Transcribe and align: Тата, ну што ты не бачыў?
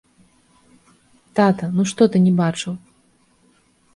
Тата, 1.39 1.69
ну 1.75 1.85
што 1.91 2.01
ты 2.15 2.21
не 2.25 2.33
бачыў? 2.41 2.73